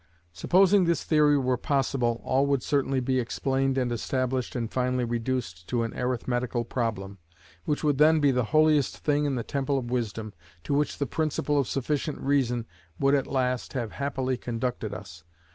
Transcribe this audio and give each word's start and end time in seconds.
Supposing 0.33 0.85
this 0.85 1.03
theory 1.03 1.37
were 1.37 1.57
possible, 1.59 2.21
all 2.23 2.47
would 2.47 2.63
certainly 2.63 2.99
be 2.99 3.19
explained 3.19 3.77
and 3.77 3.91
established 3.91 4.55
and 4.55 4.71
finally 4.73 5.05
reduced 5.05 5.67
to 5.69 5.83
an 5.83 5.93
arithmetical 5.95 6.65
problem, 6.65 7.19
which 7.65 7.83
would 7.83 7.99
then 7.99 8.19
be 8.19 8.31
the 8.31 8.45
holiest 8.45 8.97
thing 8.97 9.25
in 9.25 9.35
the 9.35 9.43
temple 9.43 9.77
of 9.77 9.91
wisdom, 9.91 10.33
to 10.63 10.73
which 10.73 10.97
the 10.97 11.05
principle 11.05 11.59
of 11.59 11.67
sufficient 11.67 12.19
reason 12.19 12.65
would 12.99 13.13
at 13.13 13.27
last 13.27 13.73
have 13.73 13.91
happily 13.91 14.37
conducted 14.37 14.91
us. 14.91 15.23